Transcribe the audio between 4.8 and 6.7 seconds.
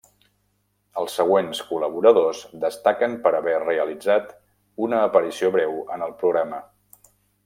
una aparició breu en el programa.